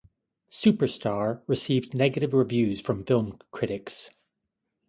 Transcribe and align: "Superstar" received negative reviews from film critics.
"Superstar" 0.51 1.43
received 1.45 1.93
negative 1.93 2.33
reviews 2.33 2.81
from 2.81 3.03
film 3.05 3.37
critics. 3.51 4.09